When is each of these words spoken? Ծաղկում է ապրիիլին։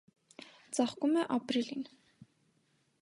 Ծաղկում 0.77 1.13
է 1.23 1.27
ապրիիլին։ 1.37 1.85